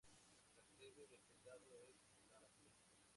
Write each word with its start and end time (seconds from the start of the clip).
La 0.55 0.65
sede 0.65 1.05
del 1.11 1.21
condado 1.27 1.77
es 1.85 1.95
Laramie. 2.31 2.73